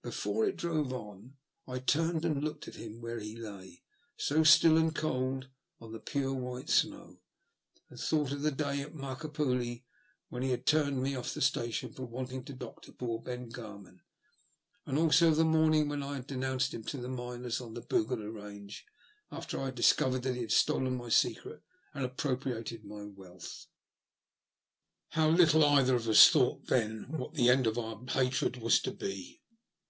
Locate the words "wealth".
23.04-23.66